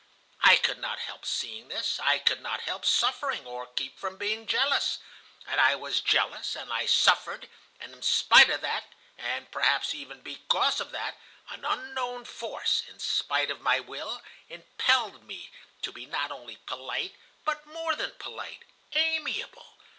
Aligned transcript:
"I 0.41 0.55
could 0.55 0.79
not 0.79 0.97
help 0.97 1.27
seeing 1.27 1.67
this. 1.67 1.99
I 1.99 2.17
could 2.17 2.41
not 2.41 2.61
help 2.61 2.85
suffering, 2.85 3.45
or 3.45 3.67
keep 3.67 3.99
from 3.99 4.17
being 4.17 4.47
jealous. 4.47 4.97
And 5.45 5.61
I 5.61 5.75
was 5.75 6.01
jealous, 6.01 6.55
and 6.55 6.73
I 6.73 6.87
suffered, 6.87 7.47
and 7.79 7.93
in 7.93 8.01
spite 8.01 8.49
of 8.49 8.61
that, 8.61 8.85
and 9.15 9.51
perhaps 9.51 9.93
even 9.93 10.21
because 10.21 10.79
of 10.79 10.89
that, 10.89 11.17
an 11.51 11.63
unknown 11.63 12.25
force, 12.25 12.81
in 12.89 12.97
spite 12.97 13.51
of 13.51 13.61
my 13.61 13.79
will, 13.79 14.23
impelled 14.49 15.23
me 15.27 15.51
to 15.83 15.91
be 15.91 16.07
not 16.07 16.31
only 16.31 16.57
polite, 16.65 17.13
but 17.45 17.67
more 17.67 17.93
than 17.95 18.13
polite, 18.17 18.63
amiable. 18.95 19.77